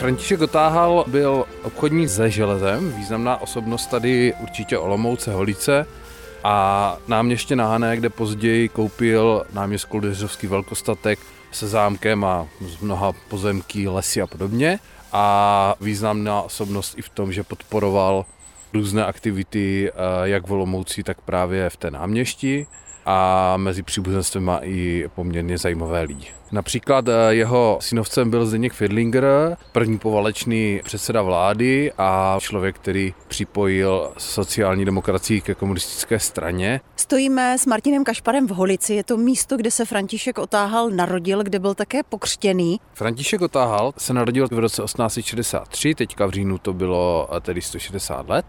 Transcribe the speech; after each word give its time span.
František 0.00 0.40
Otáhal 0.40 1.04
byl 1.06 1.44
obchodník 1.62 2.08
se 2.08 2.30
železem, 2.30 2.92
významná 2.92 3.42
osobnost 3.42 3.86
tady 3.86 4.34
určitě 4.40 4.78
Olomouce, 4.78 5.32
Holice 5.32 5.86
a 6.44 6.96
náměště 7.08 7.56
na 7.56 7.68
Hané, 7.68 7.96
kde 7.96 8.08
později 8.08 8.68
koupil 8.68 9.44
náměst 9.52 9.84
Koldeřovský 9.84 10.46
velkostatek 10.46 11.18
se 11.52 11.68
zámkem 11.68 12.24
a 12.24 12.46
z 12.60 12.80
mnoha 12.80 13.12
pozemky, 13.12 13.88
lesy 13.88 14.22
a 14.22 14.26
podobně. 14.26 14.78
A 15.12 15.74
významná 15.80 16.42
osobnost 16.42 16.98
i 16.98 17.02
v 17.02 17.08
tom, 17.08 17.32
že 17.32 17.42
podporoval 17.42 18.24
různé 18.74 19.04
aktivity, 19.04 19.90
eh, 19.90 19.92
jak 20.24 20.46
v 20.46 20.52
Olomouci, 20.52 21.02
tak 21.02 21.20
právě 21.20 21.70
v 21.70 21.76
té 21.76 21.90
náměšti 21.90 22.66
a 23.10 23.56
mezi 23.56 23.82
příbuzenstvem 23.82 24.44
má 24.44 24.58
i 24.62 25.08
poměrně 25.14 25.58
zajímavé 25.58 26.02
lidi. 26.02 26.26
Například 26.52 27.08
eh, 27.08 27.12
jeho 27.28 27.78
synovcem 27.80 28.30
byl 28.30 28.46
Zdeněk 28.46 28.72
Fidlinger, 28.72 29.56
první 29.72 29.98
povalečný 29.98 30.80
předseda 30.84 31.22
vlády 31.22 31.92
a 31.98 32.36
člověk, 32.40 32.76
který 32.76 33.14
připojil 33.28 34.12
sociální 34.18 34.84
demokracii 34.84 35.40
ke 35.40 35.54
komunistické 35.54 36.18
straně. 36.18 36.80
Stojíme 36.96 37.58
s 37.58 37.66
Martinem 37.66 38.04
Kašparem 38.04 38.46
v 38.46 38.50
Holici. 38.50 38.94
Je 38.94 39.04
to 39.04 39.16
místo, 39.16 39.56
kde 39.56 39.70
se 39.70 39.84
František 39.84 40.38
Otáhal 40.38 40.90
narodil, 40.90 41.42
kde 41.42 41.58
byl 41.58 41.74
také 41.74 42.02
pokřtěný. 42.02 42.80
František 42.94 43.40
Otáhal 43.40 43.92
se 43.98 44.14
narodil 44.14 44.48
v 44.50 44.58
roce 44.58 44.82
1863, 44.82 45.94
teďka 45.94 46.26
v 46.26 46.30
říjnu 46.30 46.58
to 46.58 46.72
bylo 46.72 47.28
eh, 47.36 47.40
tedy 47.40 47.62
160 47.62 48.28
let 48.28 48.46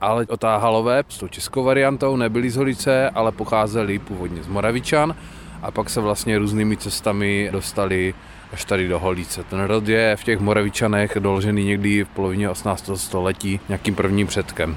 ale 0.00 0.26
otáhalové 0.26 1.04
s 1.08 1.18
tou 1.18 1.28
českou 1.28 1.64
variantou 1.64 2.16
nebyli 2.16 2.50
z 2.50 2.56
Holice, 2.56 3.10
ale 3.10 3.32
pocházeli 3.32 3.98
původně 3.98 4.42
z 4.42 4.48
Moravičan 4.48 5.14
a 5.62 5.70
pak 5.70 5.90
se 5.90 6.00
vlastně 6.00 6.38
různými 6.38 6.76
cestami 6.76 7.48
dostali 7.52 8.14
až 8.52 8.64
tady 8.64 8.88
do 8.88 8.98
Holice. 8.98 9.44
Ten 9.44 9.60
rod 9.60 9.88
je 9.88 10.16
v 10.16 10.24
těch 10.24 10.40
Moravičanech 10.40 11.16
doložený 11.20 11.64
někdy 11.64 12.04
v 12.04 12.08
polovině 12.08 12.50
18. 12.50 12.90
století 12.94 13.60
nějakým 13.68 13.94
prvním 13.94 14.26
předkem. 14.26 14.76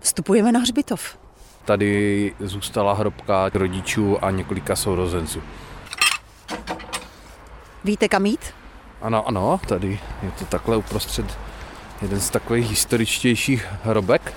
Vstupujeme 0.00 0.52
na 0.52 0.60
hřbitov. 0.60 1.18
Tady 1.64 2.32
zůstala 2.40 2.92
hrobka 2.92 3.50
rodičů 3.54 4.24
a 4.24 4.30
několika 4.30 4.76
sourozenců. 4.76 5.42
Víte 7.84 8.08
kam 8.08 8.26
jít? 8.26 8.40
Ano, 9.02 9.28
ano, 9.28 9.60
tady 9.68 10.00
je 10.22 10.30
to 10.38 10.44
takhle 10.44 10.76
uprostřed 10.76 11.38
jeden 12.02 12.20
z 12.20 12.30
takových 12.30 12.70
historičtějších 12.70 13.66
hrobek. 13.82 14.32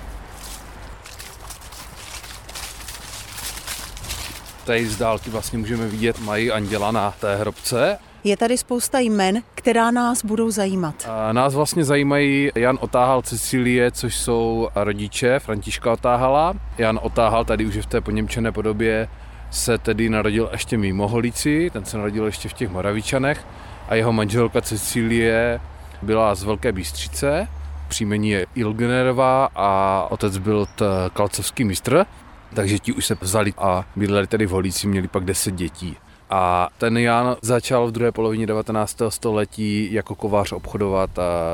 Tady 4.64 4.86
z 4.86 4.96
dálky 4.96 5.30
vlastně 5.30 5.58
můžeme 5.58 5.86
vidět, 5.86 6.20
mají 6.20 6.50
anděla 6.50 6.90
na 6.90 7.10
té 7.20 7.36
hrobce. 7.36 7.98
Je 8.24 8.36
tady 8.36 8.58
spousta 8.58 8.98
jmen, 8.98 9.42
která 9.54 9.90
nás 9.90 10.24
budou 10.24 10.50
zajímat. 10.50 11.08
A 11.08 11.32
nás 11.32 11.54
vlastně 11.54 11.84
zajímají 11.84 12.50
Jan 12.54 12.78
Otáhal 12.80 13.22
Cecilie, 13.22 13.90
což 13.90 14.16
jsou 14.16 14.68
rodiče 14.74 15.38
Františka 15.38 15.92
Otáhala. 15.92 16.54
Jan 16.78 16.98
Otáhal 17.02 17.44
tady 17.44 17.66
už 17.66 17.74
je 17.74 17.82
v 17.82 17.86
té 17.86 18.00
poněmčené 18.00 18.52
podobě 18.52 19.08
se 19.50 19.78
tedy 19.78 20.08
narodil 20.08 20.48
ještě 20.52 20.78
mimo 20.78 21.08
Holici, 21.08 21.70
ten 21.72 21.84
se 21.84 21.96
narodil 21.96 22.26
ještě 22.26 22.48
v 22.48 22.52
těch 22.52 22.70
Moravičanech 22.70 23.46
a 23.88 23.94
jeho 23.94 24.12
manželka 24.12 24.60
Cecilie 24.60 25.60
byla 26.02 26.34
z 26.34 26.42
Velké 26.42 26.72
Bístřice, 26.72 27.48
příjmení 27.88 28.30
je 28.30 28.46
Ilgenerová 28.54 29.48
a 29.54 30.06
otec 30.10 30.38
byl 30.38 30.66
t 30.66 30.84
kalcovský 31.14 31.64
mistr, 31.64 32.06
takže 32.54 32.78
ti 32.78 32.92
už 32.92 33.06
se 33.06 33.16
vzali 33.20 33.52
a 33.58 33.84
bydleli 33.96 34.26
tedy 34.26 34.46
v 34.46 34.50
Holíci, 34.50 34.86
měli 34.86 35.08
pak 35.08 35.24
10 35.24 35.54
dětí. 35.54 35.96
A 36.30 36.68
ten 36.78 36.98
Jan 36.98 37.36
začal 37.42 37.86
v 37.86 37.92
druhé 37.92 38.12
polovině 38.12 38.46
19. 38.46 39.02
století 39.08 39.92
jako 39.92 40.14
kovář 40.14 40.52
obchodovat 40.52 41.10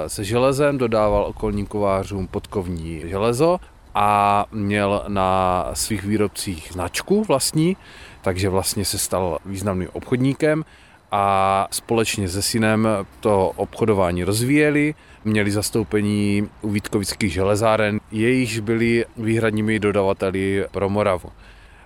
se 0.07 0.25
železem, 0.25 0.79
dodával 0.79 1.25
okolním 1.25 1.67
kovářům 1.67 2.27
podkovní 2.27 3.03
železo 3.05 3.59
a 3.95 4.45
měl 4.53 5.05
na 5.09 5.65
svých 5.73 6.05
výrobcích 6.05 6.69
značku 6.73 7.25
vlastní, 7.25 7.77
takže 8.23 8.49
vlastně 8.49 8.85
se 8.85 8.99
stal 8.99 9.39
významným 9.47 9.89
obchodníkem 9.93 10.65
a 11.13 11.67
společně 11.71 12.29
se 12.29 12.43
synem 12.43 12.89
to 13.21 13.53
obchodování 13.57 14.25
rozvíjeli, 14.25 14.95
měli 15.25 15.51
zastoupení 15.51 16.49
u 16.61 16.71
Vítkovických 16.71 17.33
železáren, 17.33 18.01
jejichž 18.11 18.59
byli 18.59 19.05
výhradními 19.17 19.79
dodavateli 19.79 20.65
pro 20.71 20.89
Moravu. 20.89 21.29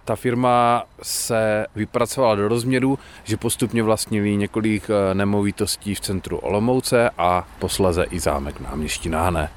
Ta 0.04 0.16
firma 0.16 0.84
se 1.02 1.66
vypracovala 1.74 2.34
do 2.34 2.48
rozměru, 2.48 2.98
že 3.24 3.36
postupně 3.36 3.82
vlastnili 3.82 4.36
několik 4.36 4.88
nemovitostí 5.12 5.94
v 5.94 6.00
centru 6.00 6.38
Olomouce 6.38 7.10
a 7.18 7.48
posleze 7.58 8.04
i 8.10 8.20
zámek 8.20 8.60
náměstí 8.60 9.08
Náhne. 9.08 9.50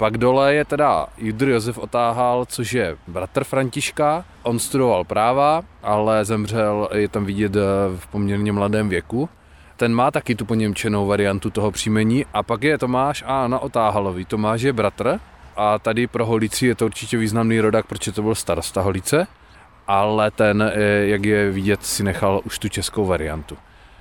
Pak 0.00 0.18
dole 0.18 0.54
je 0.54 0.64
teda 0.64 1.06
Judr 1.18 1.48
Josef 1.48 1.78
Otáhal, 1.78 2.44
což 2.44 2.72
je 2.72 2.96
bratr 3.06 3.44
Františka. 3.44 4.24
On 4.42 4.58
studoval 4.58 5.04
práva, 5.04 5.62
ale 5.82 6.24
zemřel, 6.24 6.88
je 6.94 7.08
tam 7.08 7.24
vidět 7.24 7.56
eh, 7.56 7.60
v 7.96 8.06
poměrně 8.06 8.52
mladém 8.52 8.88
věku. 8.88 9.28
Ten 9.76 9.94
má 9.94 10.10
taky 10.10 10.34
tu 10.34 10.44
poněmčenou 10.44 11.06
variantu 11.06 11.50
toho 11.50 11.70
příjmení. 11.70 12.24
A 12.34 12.42
pak 12.42 12.62
je 12.62 12.78
Tomáš 12.78 13.24
a 13.26 13.44
Anna 13.44 13.58
Otáhalový. 13.58 14.24
Tomáš 14.24 14.62
je 14.62 14.72
bratr 14.72 15.20
a 15.56 15.78
tady 15.78 16.06
pro 16.06 16.26
Holici 16.26 16.66
je 16.66 16.74
to 16.74 16.84
určitě 16.84 17.16
významný 17.16 17.60
rodak, 17.60 17.86
protože 17.86 18.12
to 18.12 18.22
byl 18.22 18.34
starosta 18.34 18.80
Holice, 18.80 19.26
ale 19.86 20.30
ten, 20.30 20.62
eh, 20.62 20.80
jak 21.06 21.24
je 21.24 21.50
vidět, 21.50 21.84
si 21.86 22.02
nechal 22.02 22.40
už 22.44 22.58
tu 22.58 22.68
českou 22.68 23.06
variantu. 23.06 23.56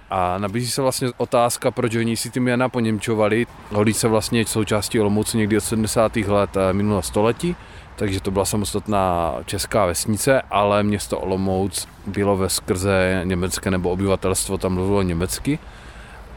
A 0.09 0.37
nabízí 0.37 0.71
se 0.71 0.81
vlastně 0.81 1.07
otázka, 1.17 1.71
proč 1.71 1.95
oni 1.95 2.17
si 2.17 2.29
ty 2.29 2.39
jména 2.39 2.69
poněmčovali. 2.69 3.47
Holice 3.71 4.07
vlastně 4.07 4.45
součástí 4.45 4.99
Olomouce 4.99 5.37
někdy 5.37 5.57
od 5.57 5.61
70. 5.61 6.15
let 6.15 6.57
eh, 6.57 6.73
minulého 6.73 7.01
století, 7.01 7.55
takže 7.95 8.21
to 8.21 8.31
byla 8.31 8.45
samostatná 8.45 9.33
česká 9.45 9.85
vesnice, 9.85 10.41
ale 10.41 10.83
město 10.83 11.19
Olomouc 11.19 11.87
bylo 12.07 12.37
ve 12.37 12.49
skrze 12.49 13.21
německé 13.23 13.71
nebo 13.71 13.89
obyvatelstvo 13.89 14.57
tam 14.57 14.73
mluvilo 14.73 15.01
německy. 15.01 15.59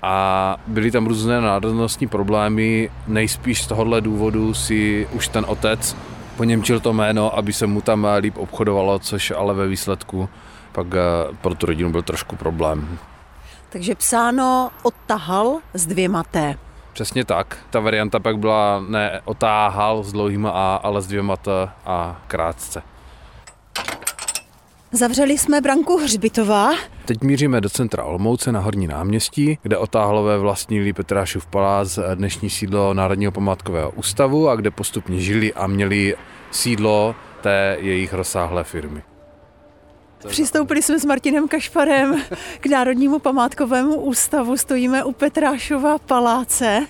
A 0.02 0.56
byly 0.66 0.90
tam 0.90 1.06
různé 1.06 1.40
národnostní 1.40 2.06
problémy, 2.06 2.90
nejspíš 3.06 3.62
z 3.62 3.66
tohohle 3.66 4.00
důvodu 4.00 4.54
si 4.54 5.08
už 5.12 5.28
ten 5.28 5.44
otec 5.48 5.96
poněmčil 6.36 6.80
to 6.80 6.92
jméno, 6.92 7.38
aby 7.38 7.52
se 7.52 7.66
mu 7.66 7.80
tam 7.80 8.06
líp 8.18 8.36
obchodovalo, 8.36 8.98
což 8.98 9.30
ale 9.30 9.54
ve 9.54 9.68
výsledku 9.68 10.28
pak 10.72 10.86
eh, 10.94 11.00
pro 11.40 11.54
tu 11.54 11.66
rodinu 11.66 11.90
byl 11.90 12.02
trošku 12.02 12.36
problém. 12.36 12.98
Takže 13.72 13.94
psáno 13.94 14.70
odtahal 14.82 15.58
s 15.74 15.86
dvěma 15.86 16.22
T. 16.22 16.58
Přesně 16.92 17.24
tak. 17.24 17.58
Ta 17.70 17.80
varianta 17.80 18.20
pak 18.20 18.38
byla 18.38 18.84
ne 18.88 19.20
otáhal 19.24 20.02
s 20.02 20.12
dlouhýma 20.12 20.50
A, 20.50 20.80
ale 20.82 21.02
s 21.02 21.06
dvěma 21.06 21.36
T 21.36 21.68
a 21.86 22.22
krátce. 22.28 22.82
Zavřeli 24.92 25.38
jsme 25.38 25.60
branku 25.60 25.96
Hřbitová. 25.96 26.70
Teď 27.04 27.22
míříme 27.22 27.60
do 27.60 27.70
centra 27.70 28.04
Olmouce 28.04 28.52
na 28.52 28.60
Horní 28.60 28.86
náměstí, 28.86 29.58
kde 29.62 29.78
otáhlové 29.78 30.38
vlastnili 30.38 30.92
Petrášův 30.92 31.46
palác, 31.46 31.98
dnešní 32.14 32.50
sídlo 32.50 32.94
Národního 32.94 33.32
památkového 33.32 33.90
ústavu 33.90 34.48
a 34.48 34.56
kde 34.56 34.70
postupně 34.70 35.20
žili 35.20 35.54
a 35.54 35.66
měli 35.66 36.16
sídlo 36.50 37.14
té 37.40 37.76
jejich 37.80 38.12
rozsáhlé 38.12 38.64
firmy. 38.64 39.02
Přistoupili 40.28 40.82
jsme 40.82 40.98
s 40.98 41.04
Martinem 41.04 41.48
Kašparem 41.48 42.22
k 42.60 42.66
Národnímu 42.66 43.18
památkovému 43.18 43.94
ústavu. 43.94 44.56
Stojíme 44.56 45.04
u 45.04 45.12
Petrášova 45.12 45.98
paláce. 45.98 46.86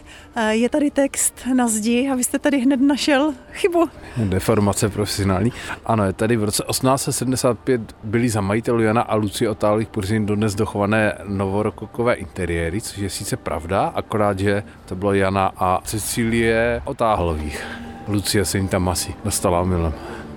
Je 0.51 0.69
tady 0.69 0.91
text 0.91 1.35
na 1.55 1.69
zdi 1.69 2.09
a 2.13 2.15
vy 2.15 2.25
jste 2.25 2.39
tady 2.39 2.59
hned 2.59 2.81
našel 2.81 3.35
chybu. 3.53 3.89
Deformace 4.17 4.89
profesionální. 4.89 5.53
Ano, 5.87 6.05
je 6.05 6.13
tady 6.13 6.37
v 6.37 6.45
roce 6.45 6.65
1875 6.71 7.81
byli 8.05 8.29
za 8.29 8.41
majitelů 8.41 8.83
Jana 8.83 9.03
a 9.03 9.15
Lucie 9.15 9.51
Otálých 9.51 9.89
Purzin 9.89 10.27
dodnes 10.27 10.55
dochované 10.55 11.19
novorokokové 11.25 12.15
interiéry, 12.15 12.81
což 12.81 12.99
je 12.99 13.11
sice 13.11 13.37
pravda, 13.37 13.93
akorát, 13.95 14.39
že 14.39 14.63
to 14.87 14.95
bylo 14.95 15.15
Jana 15.15 15.53
a 15.57 15.81
Cecílie 15.85 16.83
Otáhlových. 16.85 17.65
Lucie 18.09 18.45
se 18.45 18.59
jim 18.59 18.69
tam 18.69 18.89
asi 18.89 19.15
dostala 19.25 19.65
milem. 19.65 19.93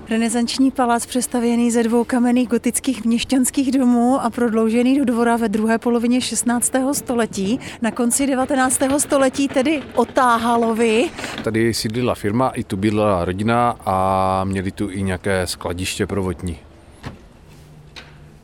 Renesanční 0.09 0.71
palác 0.71 1.05
přestavěný 1.05 1.71
ze 1.71 1.83
dvou 1.83 2.03
kamenných 2.03 2.49
gotických 2.49 3.05
měšťanských 3.05 3.71
domů 3.71 4.21
a 4.21 4.29
prodloužený 4.29 4.97
do 4.99 5.05
dvora 5.05 5.37
ve 5.37 5.49
druhé 5.49 5.77
polovině 5.77 6.21
16. 6.21 6.73
století. 6.91 7.59
Na 7.81 7.91
konci 7.91 8.27
19. 8.27 8.81
století 8.97 9.47
tedy 9.47 9.83
Otáhalovi. 9.95 11.09
Tady 11.43 11.73
sídlila 11.73 12.15
firma, 12.15 12.49
i 12.49 12.63
tu 12.63 12.77
bydlela 12.77 13.25
rodina 13.25 13.75
a 13.85 14.43
měli 14.43 14.71
tu 14.71 14.91
i 14.91 15.03
nějaké 15.03 15.47
skladiště 15.47 16.07
pro 16.07 16.23
vodní. 16.23 16.57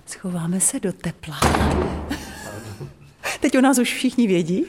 Schováme 0.06 0.60
se 0.60 0.80
do 0.80 0.94
tepla. 0.94 1.40
Teď 3.40 3.58
o 3.58 3.62
nás 3.62 3.80
už 3.80 3.94
všichni 3.94 4.28
vědí. 4.28 4.66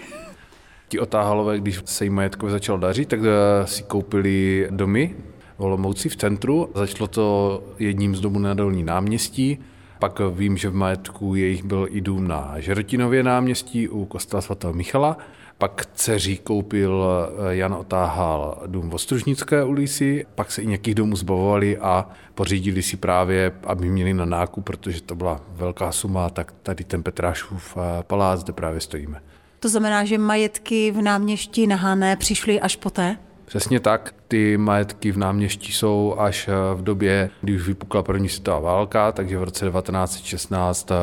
Ti 0.88 1.00
Otáhalové, 1.00 1.58
když 1.58 1.80
se 1.84 2.04
jim 2.04 2.14
majetkově 2.14 2.52
začal 2.52 2.78
dařit, 2.78 3.08
tak 3.08 3.20
eh, 3.22 3.66
si 3.66 3.82
koupili 3.82 4.68
domy 4.70 5.16
Olomouci 5.62 6.08
v 6.08 6.16
centru. 6.16 6.68
Začalo 6.74 7.06
to 7.06 7.62
jedním 7.78 8.16
z 8.16 8.20
domů 8.20 8.38
na 8.38 8.54
Dolní 8.54 8.82
náměstí. 8.82 9.58
Pak 9.98 10.20
vím, 10.30 10.56
že 10.56 10.68
v 10.68 10.74
majetku 10.74 11.34
jejich 11.34 11.64
byl 11.64 11.88
i 11.90 12.00
dům 12.00 12.28
na 12.28 12.54
Žerotinově 12.58 13.22
náměstí 13.22 13.88
u 13.88 14.04
kostela 14.04 14.40
svatého 14.40 14.72
Michala. 14.72 15.18
pak 15.58 15.86
dceří 15.94 16.36
koupil 16.38 17.04
eh, 17.04 17.56
Jan 17.56 17.74
Otáhal 17.74 18.62
dům 18.66 18.90
v 18.90 18.94
Ostružnické 18.94 19.64
ulici, 19.64 20.26
pak 20.34 20.52
se 20.52 20.62
i 20.62 20.66
nějakých 20.66 20.94
domů 20.94 21.16
zbavovali 21.16 21.78
a 21.78 22.08
pořídili 22.34 22.82
si 22.82 22.96
právě, 22.96 23.52
aby 23.64 23.90
měli 23.90 24.14
na 24.14 24.24
nákup, 24.24 24.64
protože 24.64 25.02
to 25.02 25.14
byla 25.14 25.40
velká 25.48 25.92
suma, 25.92 26.30
tak 26.30 26.52
tady 26.62 26.84
ten 26.84 27.02
Petrášův 27.02 27.76
eh, 27.76 28.02
palác, 28.02 28.44
kde 28.44 28.52
právě 28.52 28.80
stojíme. 28.80 29.22
To 29.60 29.68
znamená, 29.68 30.04
že 30.04 30.18
majetky 30.18 30.90
v 30.90 31.02
náměstí 31.02 31.66
na 31.66 31.76
Hané 31.76 32.16
přišly 32.16 32.60
až 32.60 32.76
poté? 32.76 33.16
Přesně 33.52 33.80
tak. 33.80 34.14
Ty 34.28 34.56
majetky 34.56 35.12
v 35.12 35.18
náměstí 35.18 35.72
jsou 35.72 36.14
až 36.18 36.48
eh, 36.48 36.74
v 36.74 36.82
době, 36.82 37.30
kdy 37.40 37.54
už 37.54 37.66
vypukla 37.66 38.02
první 38.02 38.28
světová 38.28 38.58
válka, 38.58 39.12
takže 39.12 39.38
v 39.38 39.42
roce 39.42 39.70
1916 39.70 40.90
eh, 40.90 40.94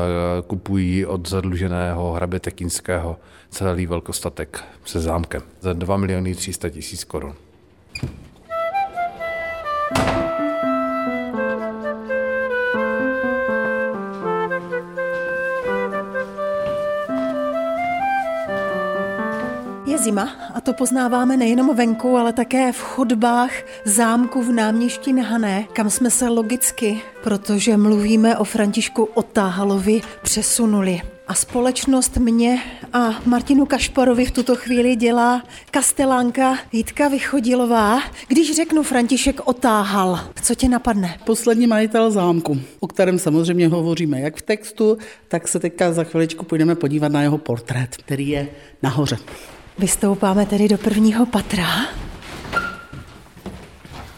kupují 0.46 1.06
od 1.06 1.28
zadluženého 1.28 2.12
hraběte 2.12 2.50
Kinského 2.50 3.16
celý 3.50 3.86
velkostatek 3.86 4.64
se 4.84 5.00
zámkem 5.00 5.42
za 5.60 5.72
2 5.72 5.96
miliony 5.96 6.34
300 6.34 6.70
tisíc 6.70 7.04
korun. 7.04 7.34
Zima 20.00 20.28
a 20.54 20.60
to 20.60 20.72
poznáváme 20.72 21.36
nejenom 21.36 21.76
venku, 21.76 22.16
ale 22.16 22.32
také 22.32 22.72
v 22.72 22.80
chodbách 22.80 23.50
zámku 23.84 24.42
v 24.42 24.52
náměstí 24.52 25.12
Nehané, 25.12 25.64
kam 25.72 25.90
jsme 25.90 26.10
se 26.10 26.28
logicky, 26.28 27.00
protože 27.22 27.76
mluvíme 27.76 28.38
o 28.38 28.44
Františku 28.44 29.04
Otáhalovi, 29.04 30.00
přesunuli. 30.22 31.00
A 31.28 31.34
společnost 31.34 32.16
mě 32.16 32.62
a 32.92 33.14
Martinu 33.26 33.66
Kašparovi 33.66 34.24
v 34.24 34.30
tuto 34.30 34.56
chvíli 34.56 34.96
dělá 34.96 35.42
kastelánka 35.70 36.58
Jitka 36.72 37.08
Vychodilová. 37.08 38.00
Když 38.28 38.56
řeknu 38.56 38.82
František 38.82 39.40
Otáhal, 39.44 40.20
co 40.42 40.54
tě 40.54 40.68
napadne? 40.68 41.18
Poslední 41.26 41.66
majitel 41.66 42.10
zámku, 42.10 42.60
o 42.80 42.86
kterém 42.86 43.18
samozřejmě 43.18 43.68
hovoříme 43.68 44.20
jak 44.20 44.36
v 44.36 44.42
textu, 44.42 44.98
tak 45.28 45.48
se 45.48 45.58
teďka 45.58 45.92
za 45.92 46.04
chviličku 46.04 46.44
půjdeme 46.44 46.74
podívat 46.74 47.12
na 47.12 47.22
jeho 47.22 47.38
portrét, 47.38 47.96
který 47.96 48.28
je 48.28 48.48
nahoře. 48.82 49.16
Vystoupáme 49.78 50.46
tedy 50.46 50.68
do 50.68 50.78
prvního 50.78 51.26
patra. 51.26 51.66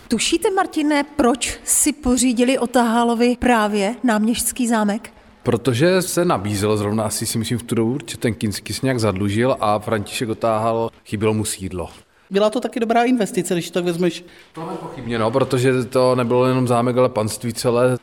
Tušíte, 0.09 0.51
Martine, 0.51 1.05
proč 1.17 1.61
si 1.65 1.93
pořídili 1.93 2.59
Otahálovi 2.59 3.37
právě 3.39 3.95
náměstský 4.05 4.69
zámek? 4.69 5.11
Protože 5.43 6.03
se 6.03 6.25
nabízel 6.25 6.77
zrovna 6.77 7.05
asi 7.05 7.27
si 7.27 7.39
myslím 7.39 7.59
v 7.59 7.63
tu 7.63 7.75
dobu, 7.75 7.99
že 8.07 8.17
ten 8.17 8.35
Kinský 8.35 8.73
se 8.73 8.81
nějak 8.83 9.01
zadlužil 9.01 9.57
a 9.61 9.79
František 9.79 10.29
otáhal, 10.29 10.91
chybělo 11.05 11.35
mu 11.35 11.45
sídlo. 11.45 11.89
Byla 12.31 12.51
to 12.51 12.61
taky 12.61 12.81
dobrá 12.81 13.05
investice, 13.05 13.55
když 13.55 13.71
to 13.71 13.75
tak 13.75 13.85
vezmeš. 13.85 14.25
To 14.53 14.67
nepochybně, 14.71 15.19
no, 15.19 15.31
protože 15.31 15.85
to 15.85 16.15
nebylo 16.15 16.47
jenom 16.47 16.69
zámek, 16.69 16.97
ale 16.97 17.09
panství 17.09 17.53
celé. 17.53 17.97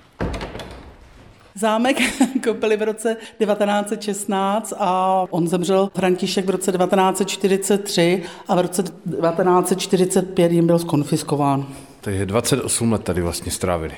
Zámek 1.55 1.97
koupili 2.43 2.77
v 2.77 2.81
roce 2.81 3.17
1916 3.37 4.73
a 4.79 5.23
on 5.29 5.47
zemřel 5.47 5.89
František 5.95 6.45
v 6.45 6.49
roce 6.49 6.71
1943 6.71 8.23
a 8.47 8.55
v 8.55 8.59
roce 8.59 8.83
1945 8.83 10.51
jim 10.51 10.67
byl 10.67 10.79
skonfiskován. 10.79 11.67
Takže 12.01 12.25
28 12.25 12.91
let 12.91 13.03
tady 13.03 13.21
vlastně 13.21 13.51
strávili. 13.51 13.93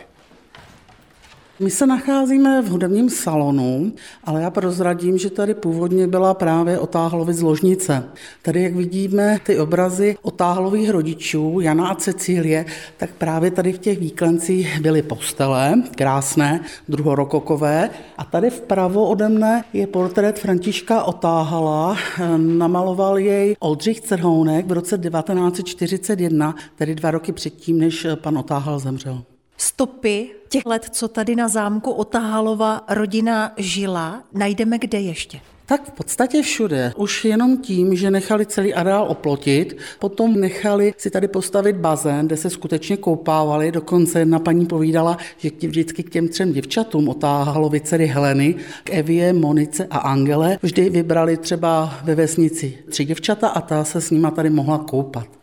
My 1.62 1.70
se 1.70 1.88
nacházíme 1.88 2.62
v 2.62 2.70
hudebním 2.70 3.10
salonu, 3.10 3.94
ale 4.24 4.42
já 4.42 4.50
prozradím, 4.50 5.18
že 5.18 5.30
tady 5.30 5.54
původně 5.54 6.08
byla 6.08 6.34
právě 6.34 6.80
Otáhlovy 6.80 7.34
z 7.34 7.42
ložnice. 7.42 8.04
Tady, 8.42 8.64
jak 8.64 8.76
vidíme 8.76 9.38
ty 9.46 9.60
obrazy 9.60 10.18
Otáhlových 10.22 10.90
rodičů, 10.90 11.60
Jana 11.60 11.88
a 11.88 11.96
Cecílie, 11.96 12.66
tak 12.98 13.10
právě 13.18 13.52
tady 13.52 13.74
v 13.74 13.78
těch 13.78 14.00
výklencích 14.00 14.82
byly 14.82 15.02
postele, 15.02 15.84
krásné, 15.96 16.60
druhorokokové. 16.90 17.90
A 18.18 18.24
tady 18.24 18.50
vpravo 18.50 19.08
ode 19.08 19.30
mne 19.30 19.64
je 19.74 19.88
portrét 19.88 20.40
Františka 20.40 21.04
Otáhala. 21.04 21.98
Namaloval 22.38 23.18
jej 23.18 23.56
Oldřich 23.60 24.02
Cerhounek 24.02 24.68
v 24.68 24.72
roce 24.72 24.98
1941, 24.98 26.56
tedy 26.76 26.96
dva 26.96 27.12
roky 27.12 27.32
předtím, 27.32 27.80
než 27.80 28.08
pan 28.22 28.38
Otáhal 28.38 28.80
zemřel 28.80 29.24
stopy 29.62 30.30
těch 30.50 30.66
let, 30.66 30.86
co 30.92 31.08
tady 31.08 31.36
na 31.36 31.48
zámku 31.48 31.92
Otahalova 31.92 32.82
rodina 32.90 33.54
žila, 33.58 34.24
najdeme 34.34 34.78
kde 34.78 35.00
ještě? 35.00 35.40
Tak 35.66 35.88
v 35.88 35.92
podstatě 35.92 36.42
všude. 36.42 36.94
Už 36.98 37.26
jenom 37.26 37.58
tím, 37.58 37.96
že 37.96 38.12
nechali 38.12 38.46
celý 38.46 38.74
areál 38.74 39.06
oplotit, 39.10 39.78
potom 40.00 40.40
nechali 40.40 40.94
si 40.98 41.10
tady 41.10 41.28
postavit 41.28 41.76
bazén, 41.76 42.28
kde 42.28 42.38
se 42.38 42.50
skutečně 42.50 42.98
koupávali. 42.98 43.72
Dokonce 43.72 44.20
jedna 44.20 44.40
paní 44.40 44.66
povídala, 44.66 45.18
že 45.38 45.50
vždycky 45.68 46.04
k 46.04 46.10
těm 46.10 46.28
třem 46.28 46.54
děvčatům 46.54 47.10
otáhalo 47.10 47.72
dcery 47.82 48.08
Heleny, 48.08 48.56
k 48.84 48.90
Evě, 48.90 49.34
Monice 49.34 49.88
a 49.90 49.98
Angele, 49.98 50.58
vždy 50.62 50.90
vybrali 50.90 51.38
třeba 51.38 51.94
ve 52.04 52.16
vesnici 52.16 52.78
tři 52.90 53.06
děvčata 53.06 53.48
a 53.48 53.62
ta 53.62 53.84
se 53.84 54.02
s 54.02 54.12
nima 54.12 54.32
tady 54.32 54.50
mohla 54.50 54.78
koupat. 54.78 55.41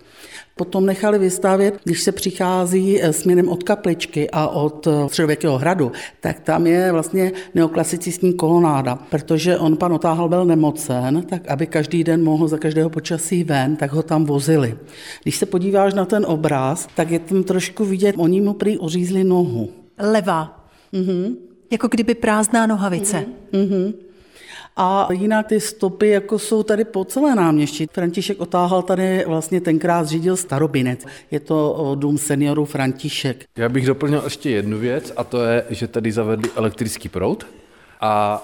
Potom 0.59 0.87
nechali 0.87 1.19
vystavět, 1.19 1.81
když 1.85 2.03
se 2.03 2.13
přichází 2.13 3.03
eh, 3.03 3.13
směrem 3.13 3.49
od 3.49 3.63
kapličky 3.63 4.31
a 4.31 4.49
od 4.49 4.87
eh, 4.87 5.09
středověkého 5.09 5.59
hradu, 5.59 5.93
tak 6.21 6.41
tam 6.41 6.67
je 6.67 6.93
vlastně 6.93 7.33
neoklasicistní 7.55 8.35
kolonáda, 8.35 8.99
protože 9.11 9.59
on 9.59 9.77
pan 9.77 9.93
Otáhal 9.93 10.29
byl 10.29 10.45
nemocen, 10.45 11.23
tak 11.23 11.49
aby 11.49 11.67
každý 11.67 12.05
den 12.05 12.25
mohl 12.25 12.49
za 12.49 12.59
každého 12.59 12.91
počasí 12.91 13.45
ven, 13.45 13.77
tak 13.77 13.93
ho 13.93 14.03
tam 14.03 14.25
vozili. 14.25 14.77
Když 15.23 15.37
se 15.37 15.47
podíváš 15.47 15.95
na 15.95 16.05
ten 16.05 16.27
obraz, 16.27 16.89
tak 16.95 17.11
je 17.11 17.19
tam 17.19 17.43
trošku 17.43 17.85
vidět, 17.85 18.15
oni 18.19 18.41
mu 18.41 18.53
prý 18.55 18.79
ořízli 18.79 19.25
nohu. 19.25 19.71
Levá. 19.99 20.67
Mm-hmm. 20.93 21.37
Jako 21.71 21.89
kdyby 21.89 22.15
prázdná 22.15 22.67
nohavice. 22.67 23.25
Mm-hmm. 23.53 24.08
A 24.81 25.09
jinak 25.13 25.47
ty 25.47 25.61
stopy 25.61 26.09
jako 26.09 26.39
jsou 26.39 26.63
tady 26.63 26.85
po 26.85 27.05
celé 27.05 27.35
náměstí. 27.35 27.87
František 27.93 28.41
otáhal 28.41 28.83
tady 28.83 29.25
vlastně 29.27 29.61
tenkrát 29.61 30.07
řídil 30.07 30.37
starobinec. 30.37 31.07
Je 31.31 31.41
to 31.41 31.93
dům 31.95 32.19
seniorů 32.19 32.65
František. 32.65 33.45
Já 33.57 33.69
bych 33.69 33.87
doplnil 33.87 34.21
ještě 34.25 34.51
jednu 34.51 34.79
věc 34.79 35.13
a 35.17 35.25
to 35.25 35.45
je, 35.45 35.65
že 35.71 35.89
tady 35.89 36.13
zavedli 36.13 36.51
elektrický 36.57 37.09
proud 37.09 37.47
a 38.01 38.43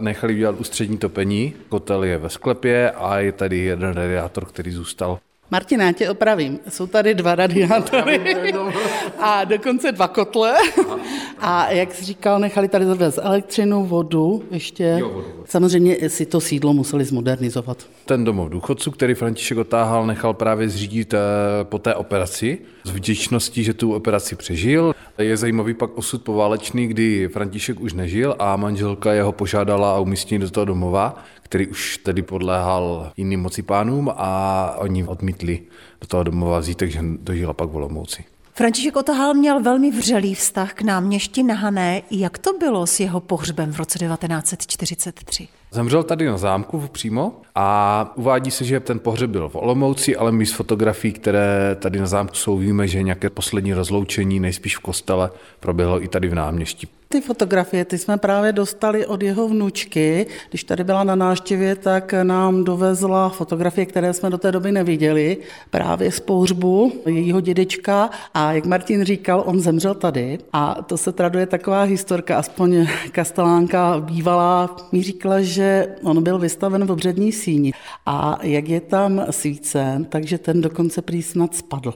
nechali 0.00 0.34
udělat 0.34 0.60
ústřední 0.60 0.98
topení. 0.98 1.54
Kotel 1.68 2.04
je 2.04 2.18
ve 2.18 2.28
sklepě 2.28 2.90
a 2.90 3.18
je 3.18 3.32
tady 3.32 3.58
jeden 3.58 3.92
radiátor, 3.92 4.44
který 4.44 4.70
zůstal 4.70 5.18
Martina, 5.50 5.84
já 5.84 5.92
tě 5.92 6.10
opravím. 6.10 6.58
Jsou 6.68 6.86
tady 6.86 7.14
dva 7.14 7.34
radiátory 7.34 8.20
a 9.22 9.44
dokonce 9.44 9.92
dva 9.92 10.08
kotle. 10.08 10.54
A 11.38 11.70
jak 11.70 11.94
jsi 11.94 12.04
říkal, 12.04 12.38
nechali 12.38 12.68
tady 12.68 12.86
zavést 12.86 13.18
elektřinu, 13.22 13.86
vodu 13.86 14.42
ještě. 14.50 14.96
Jo, 15.00 15.08
vodu. 15.08 15.26
Samozřejmě 15.44 16.10
si 16.10 16.26
to 16.26 16.40
sídlo 16.40 16.72
museli 16.72 17.04
zmodernizovat. 17.04 17.86
Ten 18.04 18.24
domov 18.24 18.50
důchodců, 18.50 18.90
který 18.90 19.14
František 19.14 19.58
otáhal, 19.58 20.06
nechal 20.06 20.34
právě 20.34 20.68
zřídit 20.68 21.14
eh, 21.14 21.18
po 21.62 21.78
té 21.78 21.94
operaci. 21.94 22.58
S 22.84 22.90
vděčností, 22.90 23.64
že 23.64 23.74
tu 23.74 23.94
operaci 23.94 24.36
přežil. 24.36 24.94
Je 25.18 25.36
zajímavý 25.36 25.74
pak 25.74 25.98
osud 25.98 26.22
poválečný, 26.22 26.86
kdy 26.86 27.28
František 27.32 27.80
už 27.80 27.92
nežil 27.92 28.36
a 28.38 28.56
manželka 28.56 29.12
jeho 29.12 29.32
požádala 29.32 29.96
a 29.96 29.98
umístění 29.98 30.38
do 30.40 30.50
toho 30.50 30.64
domova, 30.64 31.24
který 31.42 31.66
už 31.66 31.98
tedy 31.98 32.22
podléhal 32.22 33.12
jiným 33.16 33.40
mocipánům 33.40 34.12
a 34.16 34.74
oni 34.78 35.04
odmítli 35.04 35.60
do 36.00 36.06
toho 36.06 36.22
domova 36.22 36.58
vzít, 36.58 36.78
takže 36.78 37.00
dožila 37.02 37.52
pak 37.52 37.70
v 37.70 37.76
Olomouci. 37.76 38.24
František 38.54 38.96
Otahal 38.96 39.34
měl 39.34 39.60
velmi 39.60 39.90
vřelý 39.90 40.34
vztah 40.34 40.72
k 40.72 40.82
náměšti 40.82 41.42
Nahané. 41.42 42.02
Jak 42.10 42.38
to 42.38 42.52
bylo 42.52 42.86
s 42.86 43.00
jeho 43.00 43.20
pohřbem 43.20 43.72
v 43.72 43.76
roce 43.76 43.98
1943? 43.98 45.48
Zemřel 45.72 46.02
tady 46.02 46.26
na 46.26 46.38
zámku 46.38 46.88
přímo 46.92 47.40
a 47.54 48.12
uvádí 48.16 48.50
se, 48.50 48.64
že 48.64 48.80
ten 48.80 48.98
pohřeb 48.98 49.30
byl 49.30 49.48
v 49.48 49.56
Olomouci, 49.56 50.16
ale 50.16 50.32
my 50.32 50.46
z 50.46 50.52
fotografií, 50.52 51.12
které 51.12 51.76
tady 51.78 52.00
na 52.00 52.06
zámku 52.06 52.34
jsou, 52.34 52.56
víme, 52.56 52.88
že 52.88 53.02
nějaké 53.02 53.30
poslední 53.30 53.72
rozloučení, 53.74 54.40
nejspíš 54.40 54.76
v 54.76 54.80
kostele, 54.80 55.30
proběhlo 55.60 56.04
i 56.04 56.08
tady 56.08 56.28
v 56.28 56.34
náměstí. 56.34 56.88
Ty 57.12 57.20
fotografie, 57.20 57.84
ty 57.84 57.98
jsme 57.98 58.16
právě 58.16 58.52
dostali 58.52 59.06
od 59.06 59.22
jeho 59.22 59.48
vnučky. 59.48 60.26
Když 60.48 60.64
tady 60.64 60.84
byla 60.84 61.04
na 61.04 61.14
náštěvě, 61.14 61.76
tak 61.76 62.14
nám 62.22 62.64
dovezla 62.64 63.28
fotografie, 63.28 63.86
které 63.86 64.12
jsme 64.12 64.30
do 64.30 64.38
té 64.38 64.52
doby 64.52 64.72
neviděli, 64.72 65.36
právě 65.70 66.12
z 66.12 66.20
pohřbu 66.20 66.92
jejího 67.06 67.40
dědečka. 67.40 68.10
A 68.34 68.52
jak 68.52 68.66
Martin 68.66 69.04
říkal, 69.04 69.42
on 69.46 69.60
zemřel 69.60 69.94
tady. 69.94 70.38
A 70.52 70.82
to 70.86 70.96
se 70.96 71.12
traduje 71.12 71.46
taková 71.46 71.82
historka, 71.82 72.38
aspoň 72.38 72.86
kastelánka 73.10 74.00
bývalá 74.00 74.76
mi 74.92 75.02
říkala, 75.02 75.40
že 75.40 75.61
on 76.02 76.22
byl 76.22 76.38
vystaven 76.38 76.84
v 76.84 76.90
obřední 76.90 77.32
síni. 77.32 77.72
A 78.06 78.38
jak 78.42 78.68
je 78.68 78.80
tam 78.80 79.26
svícen, 79.30 80.04
takže 80.04 80.38
ten 80.38 80.60
dokonce 80.60 81.02
prý 81.02 81.22
snad 81.22 81.56
spadl. 81.56 81.94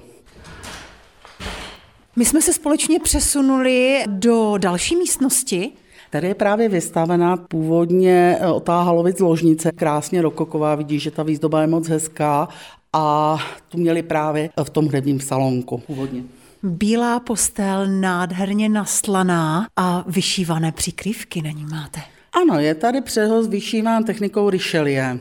My 2.16 2.24
jsme 2.24 2.42
se 2.42 2.52
společně 2.52 3.00
přesunuli 3.00 4.04
do 4.06 4.54
další 4.58 4.96
místnosti. 4.96 5.72
Tady 6.10 6.28
je 6.28 6.34
právě 6.34 6.68
vystavená 6.68 7.36
původně 7.36 8.38
eh, 8.40 8.46
otáhalovic 8.46 9.20
ložnice, 9.20 9.72
krásně 9.72 10.22
rokoková, 10.22 10.74
vidíš, 10.74 11.02
že 11.02 11.10
ta 11.10 11.22
výzdoba 11.22 11.60
je 11.60 11.66
moc 11.66 11.88
hezká 11.88 12.48
a 12.92 13.38
tu 13.68 13.78
měli 13.78 14.02
právě 14.02 14.50
v 14.64 14.70
tom 14.70 14.88
hradním 14.88 15.20
salonku 15.20 15.78
původně. 15.78 16.22
Bílá 16.62 17.20
postel, 17.20 17.86
nádherně 17.86 18.68
nastlaná 18.68 19.66
a 19.76 20.04
vyšívané 20.06 20.72
přikrývky 20.72 21.42
na 21.42 21.50
ní 21.50 21.66
máte. 21.70 22.00
Ano, 22.36 22.60
je 22.60 22.74
tady 22.74 23.00
přehoz 23.00 23.48
vyšíván 23.48 24.04
technikou 24.04 24.50
Richelieu. 24.50 25.18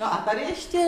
No 0.00 0.06
a 0.14 0.16
tady 0.16 0.40
ještě, 0.48 0.78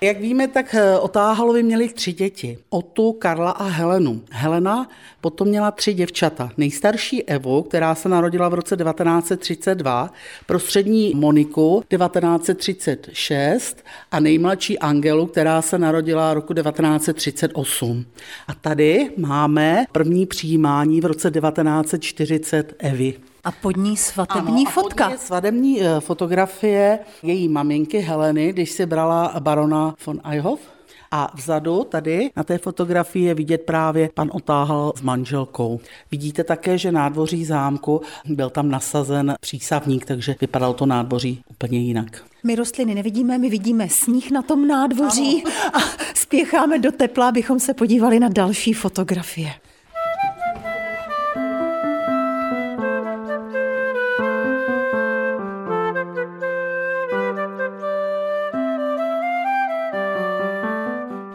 jak 0.00 0.20
víme, 0.20 0.48
tak 0.48 0.74
eh, 0.74 0.98
Otáhalovi 0.98 1.62
měli 1.62 1.88
tři 1.88 2.12
děti. 2.12 2.58
Otu, 2.70 3.12
Karla 3.12 3.50
a 3.50 3.64
Helenu. 3.64 4.22
Helena 4.30 4.88
potom 5.20 5.48
měla 5.48 5.70
tři 5.70 5.94
děvčata. 5.94 6.50
Nejstarší 6.56 7.24
Evu, 7.24 7.62
která 7.62 7.94
se 7.94 8.08
narodila 8.08 8.48
v 8.48 8.54
roce 8.54 8.76
1932, 8.76 10.10
prostřední 10.46 11.12
Moniku 11.14 11.84
1936 11.88 13.84
a 14.10 14.20
nejmladší 14.20 14.78
Angelu, 14.78 15.26
která 15.26 15.62
se 15.62 15.78
narodila 15.78 16.34
roku 16.34 16.54
1938. 16.54 18.04
A 18.48 18.54
tady 18.54 19.10
máme 19.16 19.84
první 19.92 20.26
přijímání 20.26 21.00
v 21.00 21.04
roce 21.04 21.30
1940 21.30 22.74
Evy. 22.78 23.29
A 23.44 23.52
pod 23.52 23.76
ní 23.76 23.96
svatební 23.96 24.66
ano, 24.66 24.70
fotka. 24.70 25.04
A 25.04 25.08
pod 25.08 25.12
ní 25.12 25.18
svatební 25.18 25.82
eh, 25.82 26.00
fotografie 26.00 26.98
její 27.22 27.48
maminky 27.48 27.98
Heleny, 27.98 28.52
když 28.52 28.70
si 28.70 28.86
brala 28.86 29.34
barona 29.38 29.94
von 30.06 30.20
Eichhoff. 30.30 30.60
A 31.12 31.32
vzadu 31.34 31.84
tady 31.84 32.30
na 32.36 32.44
té 32.44 32.58
fotografii 32.58 33.24
je 33.24 33.34
vidět 33.34 33.58
právě 33.58 34.10
pan 34.14 34.30
Otáhal 34.32 34.92
s 34.96 35.02
manželkou. 35.02 35.80
Vidíte 36.10 36.44
také, 36.44 36.78
že 36.78 36.92
nádvoří 36.92 37.44
zámku 37.44 38.00
byl 38.24 38.50
tam 38.50 38.70
nasazen 38.70 39.34
přísavník, 39.40 40.06
takže 40.06 40.36
vypadalo 40.40 40.74
to 40.74 40.86
nádvoří 40.86 41.42
úplně 41.50 41.78
jinak. 41.78 42.24
My 42.44 42.54
rostliny 42.54 42.94
nevidíme, 42.94 43.38
my 43.38 43.50
vidíme 43.50 43.88
sníh 43.88 44.30
na 44.30 44.42
tom 44.42 44.68
nádvoří 44.68 45.42
ano. 45.44 45.54
a 45.74 45.78
spěcháme 46.14 46.78
do 46.78 46.92
tepla, 46.92 47.28
abychom 47.28 47.60
se 47.60 47.74
podívali 47.74 48.20
na 48.20 48.28
další 48.28 48.72
fotografie. 48.72 49.50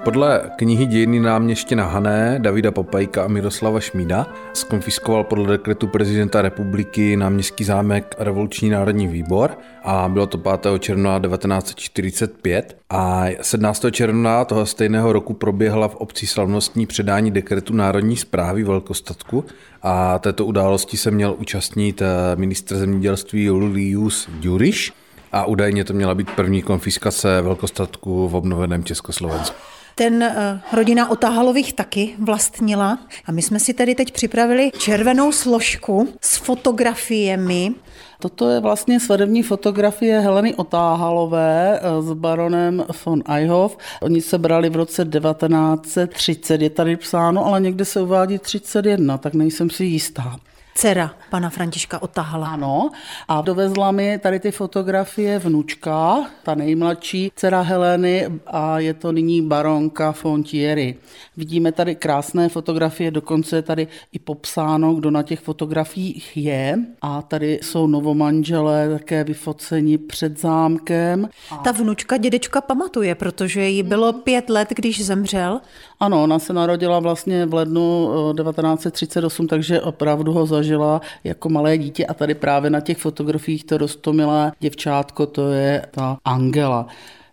Podle 0.05 0.41
knihy 0.55 0.85
Dějiny 0.85 1.19
náměštěna 1.19 1.85
Hané, 1.85 2.39
Davida 2.39 2.71
Popajka 2.71 3.23
a 3.23 3.27
Miroslava 3.27 3.79
Šmída 3.79 4.27
skonfiskoval 4.53 5.23
podle 5.23 5.47
dekretu 5.47 5.87
prezidenta 5.87 6.41
republiky 6.41 7.17
náměstský 7.17 7.63
zámek 7.63 8.15
Revoluční 8.17 8.69
národní 8.69 9.07
výbor 9.07 9.57
a 9.83 10.09
bylo 10.09 10.27
to 10.27 10.37
5. 10.37 10.67
června 10.79 11.19
1945 11.19 12.77
a 12.89 13.25
17. 13.41 13.85
června 13.91 14.45
toho 14.45 14.65
stejného 14.65 15.13
roku 15.13 15.33
proběhla 15.33 15.87
v 15.87 15.95
obci 15.95 16.27
slavnostní 16.27 16.85
předání 16.85 17.31
dekretu 17.31 17.73
národní 17.73 18.17
zprávy 18.17 18.63
velkostatku 18.63 19.45
a 19.81 20.19
této 20.19 20.45
události 20.45 20.97
se 20.97 21.11
měl 21.11 21.35
účastnit 21.37 22.01
eh, 22.01 22.05
ministr 22.35 22.75
zemědělství 22.75 23.43
Julius 23.43 24.29
Duriš 24.29 24.93
a 25.31 25.45
údajně 25.45 25.83
to 25.83 25.93
měla 25.93 26.15
být 26.15 26.31
první 26.31 26.61
konfiskace 26.61 27.41
velkostatku 27.41 28.27
v 28.27 28.35
obnoveném 28.35 28.83
Československu. 28.83 29.55
Ten 29.95 30.23
uh, 30.23 30.77
rodina 30.77 31.09
Otahalových 31.09 31.73
taky 31.73 32.15
vlastnila 32.19 32.99
a 33.25 33.31
my 33.31 33.41
jsme 33.41 33.59
si 33.59 33.73
tady 33.73 33.95
teď 33.95 34.11
připravili 34.11 34.71
červenou 34.77 35.31
složku 35.31 36.13
s 36.21 36.37
fotografiemi. 36.37 37.71
Toto 38.19 38.49
je 38.49 38.59
vlastně 38.59 38.99
svatební 38.99 39.43
fotografie 39.43 40.19
Heleny 40.19 40.55
Otáhalové 40.55 41.79
eh, 41.79 42.01
s 42.01 42.13
baronem 42.13 42.85
von 43.05 43.23
Eichhoff. 43.35 43.77
Oni 44.01 44.21
se 44.21 44.37
brali 44.37 44.69
v 44.69 44.75
roce 44.75 45.05
1930, 45.05 46.61
je 46.61 46.69
tady 46.69 46.95
psáno, 46.95 47.45
ale 47.45 47.61
někde 47.61 47.85
se 47.85 48.01
uvádí 48.01 48.39
31, 48.39 49.17
tak 49.17 49.33
nejsem 49.33 49.69
si 49.69 49.85
jistá 49.85 50.37
dcera 50.75 51.15
pana 51.29 51.49
Františka 51.49 52.01
Otahala. 52.01 52.47
Ano, 52.47 52.89
a 53.27 53.41
dovezla 53.41 53.91
mi 53.91 54.19
tady 54.19 54.39
ty 54.39 54.51
fotografie 54.51 55.39
vnučka, 55.39 56.25
ta 56.43 56.55
nejmladší 56.55 57.31
dcera 57.35 57.61
Heleny 57.61 58.27
a 58.47 58.79
je 58.79 58.93
to 58.93 59.11
nyní 59.11 59.41
baronka 59.41 60.11
Fontieri. 60.11 60.95
Vidíme 61.37 61.71
tady 61.71 61.95
krásné 61.95 62.49
fotografie, 62.49 63.11
dokonce 63.11 63.55
je 63.55 63.61
tady 63.61 63.87
i 64.11 64.19
popsáno, 64.19 64.93
kdo 64.93 65.11
na 65.11 65.23
těch 65.23 65.39
fotografiích 65.39 66.37
je 66.37 66.79
a 67.01 67.21
tady 67.21 67.59
jsou 67.61 67.87
novomanželé 67.87 68.89
také 68.89 69.23
vyfoceni 69.23 69.97
před 69.97 70.39
zámkem. 70.39 71.29
Ta 71.63 71.71
vnučka 71.71 72.17
dědečka 72.17 72.61
pamatuje, 72.61 73.15
protože 73.15 73.67
jí 73.67 73.83
bylo 73.83 74.13
pět 74.13 74.49
let, 74.49 74.69
když 74.75 75.05
zemřel. 75.05 75.61
Ano, 75.99 76.23
ona 76.23 76.39
se 76.39 76.53
narodila 76.53 76.99
vlastně 76.99 77.45
v 77.45 77.53
lednu 77.53 78.09
1938, 78.35 79.45
eh, 79.45 79.47
takže 79.47 79.81
opravdu 79.81 80.33
ho 80.33 80.45
zažila 80.45 81.01
jako 81.23 81.49
malé 81.49 81.77
dítě 81.77 82.05
a 82.05 82.13
tady 82.13 82.33
právě 82.33 82.69
na 82.69 82.79
těch 82.79 82.97
fotografiích 82.97 83.63
to 83.63 83.77
rostomilé 83.77 84.51
děvčátko, 84.59 85.25
to 85.25 85.51
je 85.51 85.85
ta 85.91 86.17
Angela. 86.25 86.87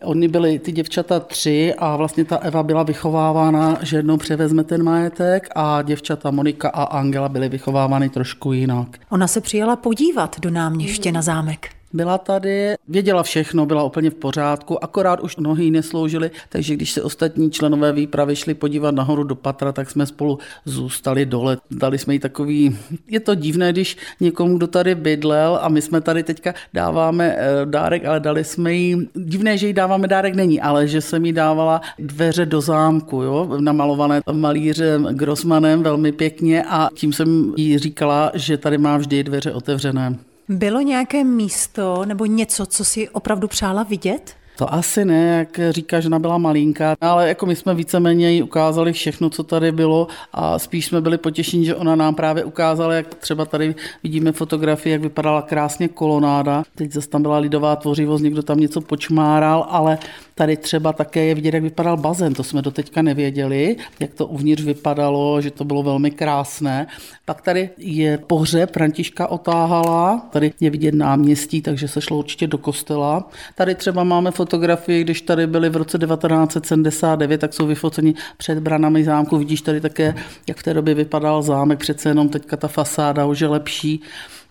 Oni 0.05 0.29
byli 0.29 0.59
ty 0.59 0.73
děvčata 0.73 1.21
tři 1.21 1.75
a 1.79 1.97
vlastně 1.97 2.25
ta 2.25 2.37
Eva 2.37 2.63
byla 2.63 2.83
vychovávána, 2.83 3.79
že 3.83 3.97
jednou 3.97 4.17
převezme 4.17 4.65
ten 4.65 4.83
majetek 4.83 5.49
a 5.55 5.83
děvčata 5.83 6.31
Monika 6.31 6.69
a 6.69 6.83
Angela 6.83 7.29
byly 7.29 7.49
vychovávány 7.49 8.09
trošku 8.09 8.53
jinak. 8.53 8.89
Ona 9.11 9.27
se 9.27 9.41
přijela 9.41 9.77
podívat 9.77 10.41
do 10.41 10.51
náměště 10.51 11.13
na 11.13 11.23
zámek. 11.23 11.82
Byla 11.93 12.19
tady, 12.19 12.75
věděla 12.89 13.23
všechno, 13.23 13.67
byla 13.67 13.85
úplně 13.85 14.11
v 14.11 14.15
pořádku, 14.15 14.85
akorát 14.85 15.21
už 15.21 15.37
nohy 15.37 15.71
nesloužily, 15.71 16.31
takže 16.49 16.75
když 16.75 16.93
se 16.93 17.03
ostatní 17.03 17.51
členové 17.51 17.93
výpravy 17.93 18.37
šli 18.37 18.55
podívat 18.55 18.95
nahoru 18.95 19.25
do 19.25 19.35
patra, 19.35 19.73
tak 19.73 19.91
jsme 19.91 20.07
spolu 20.07 20.39
zůstali 20.65 21.27
dole. 21.27 21.59
Dali 21.71 21.99
jsme 21.99 22.15
jí 22.15 22.19
takový, 22.19 22.79
je 23.09 23.21
to 23.21 23.35
divné, 23.35 23.73
když 23.73 23.97
někomu, 24.21 24.57
kdo 24.57 24.67
tady 24.67 24.95
bydlel 24.95 25.59
a 25.63 25.69
my 25.69 25.83
jsme 25.83 26.01
tady 26.01 26.23
teďka 26.23 26.55
dáváme 26.75 27.37
eh, 27.39 27.67
dárek, 27.67 28.05
ale 28.05 28.21
dali 28.21 28.45
jsme 28.45 28.73
jí, 28.75 29.09
divné, 29.15 29.59
že 29.59 29.67
jí 29.67 29.73
dáváme 29.73 30.09
dárek 30.09 30.35
není, 30.35 30.61
ale 30.61 30.89
že 30.89 31.01
jsem 31.01 31.25
jí 31.25 31.33
dávala 31.33 31.81
dveře 31.99 32.47
do 32.47 32.61
zámku, 32.61 33.23
jo, 33.23 33.57
namalované 33.61 34.21
malířem 34.33 35.05
Grossmanem 35.05 35.83
velmi 35.83 36.13
pěkně 36.13 36.65
a 36.69 36.89
tím 36.95 37.13
jsem 37.13 37.55
jí 37.57 37.79
říkala, 37.79 38.33
že 38.35 38.59
tady 38.59 38.79
má 38.79 38.97
vždy 38.97 39.25
dveře 39.25 39.53
otevřené. 39.53 40.32
Bylo 40.49 40.81
nějaké 40.81 41.25
místo 41.25 42.05
nebo 42.05 42.27
něco, 42.27 42.67
co 42.67 42.85
si 42.85 43.09
opravdu 43.09 43.49
přála 43.49 43.83
vidět? 43.83 44.37
To 44.57 44.75
asi 44.75 45.05
ne, 45.05 45.39
jak 45.39 45.75
říká, 45.75 46.01
že 46.01 46.09
ona 46.09 46.19
byla 46.19 46.39
malinká, 46.39 46.97
ale 47.01 47.29
jako 47.29 47.47
my 47.47 47.57
jsme 47.57 47.75
víceméně 47.75 48.31
jí 48.31 48.43
ukázali 48.43 48.93
všechno, 48.93 49.31
co 49.31 49.43
tady 49.43 49.73
bylo 49.73 50.07
a 50.33 50.59
spíš 50.59 50.87
jsme 50.87 51.01
byli 51.01 51.19
potěšení, 51.19 51.65
že 51.65 51.75
ona 51.75 51.97
nám 51.97 52.15
právě 52.15 52.45
ukázala, 52.45 52.95
jak 52.95 53.15
třeba 53.15 53.45
tady 53.45 53.75
vidíme 54.03 54.33
fotografii, 54.33 54.93
jak 54.93 55.03
vypadala 55.03 55.43
krásně 55.43 55.89
kolonáda. 55.89 56.63
Teď 56.75 56.93
zase 56.93 57.09
tam 57.09 57.23
byla 57.23 57.39
lidová 57.39 57.77
tvořivost, 57.77 58.25
někdo 58.25 58.43
tam 58.43 58.61
něco 58.61 58.81
počmáral, 58.81 59.67
ale 59.69 59.99
Tady 60.35 60.57
třeba 60.57 60.93
také 60.93 61.25
je 61.25 61.35
vidět, 61.35 61.55
jak 61.55 61.63
vypadal 61.63 61.97
bazén, 61.97 62.35
to 62.35 62.45
jsme 62.45 62.63
doteďka 62.63 63.03
nevěděli, 63.03 63.77
jak 64.01 64.15
to 64.15 64.27
uvnitř 64.27 64.63
vypadalo, 64.63 65.41
že 65.41 65.51
to 65.51 65.65
bylo 65.65 65.83
velmi 65.83 66.11
krásné. 66.11 66.87
Pak 67.25 67.43
tady 67.43 67.71
je 67.79 68.19
pohřeb 68.19 68.73
Františka 68.73 69.27
Otáhala, 69.27 70.27
tady 70.31 70.53
je 70.61 70.71
vidět 70.71 70.95
náměstí, 70.95 71.63
takže 71.63 71.89
se 71.89 72.01
šlo 72.01 72.19
určitě 72.19 72.47
do 72.47 72.59
kostela. 72.59 73.29
Tady 73.55 73.75
třeba 73.75 74.05
máme 74.05 74.31
fotografii, 74.43 75.05
když 75.05 75.23
tady 75.23 75.47
byli 75.47 75.71
v 75.71 75.77
roce 75.77 75.99
1979, 75.99 77.39
tak 77.39 77.55
jsou 77.55 77.67
vyfoceni 77.67 78.15
před 78.37 78.59
branami 78.59 79.05
zámku. 79.05 79.39
Vidíš 79.39 79.61
tady 79.63 79.81
také, 79.81 80.15
jak 80.49 80.57
v 80.57 80.63
té 80.63 80.75
době 80.75 80.95
vypadal 80.95 81.43
zámek, 81.43 81.79
přece 81.79 82.09
jenom 82.09 82.29
teďka 82.29 82.57
ta 82.57 82.69
fasáda 82.69 83.27
už 83.27 83.41
je 83.41 83.49
lepší. 83.49 84.01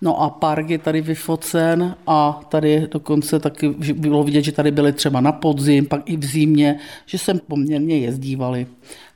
No 0.01 0.21
a 0.21 0.29
park 0.29 0.69
je 0.69 0.77
tady 0.77 1.01
vyfocen 1.01 1.95
a 2.07 2.39
tady 2.49 2.87
dokonce 2.91 3.39
taky 3.39 3.69
bylo 3.93 4.23
vidět, 4.23 4.41
že 4.41 4.51
tady 4.51 4.71
byly 4.71 4.93
třeba 4.93 5.21
na 5.21 5.31
podzim, 5.31 5.85
pak 5.85 6.01
i 6.05 6.17
v 6.17 6.25
zimě, 6.25 6.79
že 7.05 7.17
sem 7.17 7.39
poměrně 7.39 7.97
jezdívali. 7.97 8.67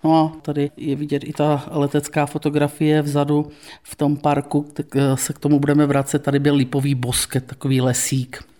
No 0.03 0.11
a 0.15 0.41
tady 0.41 0.71
je 0.77 0.95
vidět 0.95 1.23
i 1.23 1.33
ta 1.33 1.63
letecká 1.71 2.25
fotografie 2.25 3.01
vzadu 3.01 3.47
v 3.83 3.95
tom 3.95 4.17
parku, 4.17 4.65
tak 4.73 4.95
eh, 4.95 5.17
se 5.17 5.33
k 5.33 5.39
tomu 5.39 5.59
budeme 5.59 5.85
vracet. 5.85 6.19
Tady 6.19 6.39
byl 6.39 6.55
lipový 6.55 6.95
bosket, 6.95 7.45
takový 7.45 7.81
lesík. 7.81 8.54